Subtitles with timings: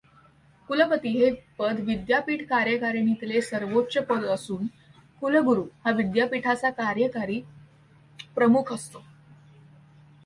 [0.69, 4.65] कुलपती हे पद विद्दयापीठ कार्यकारिणीतले सर्वोच्च पद असून
[5.21, 7.41] कुलगुरू हा विद्यापीठाचा कार्यकारी
[8.35, 9.03] प्रमुख असतो.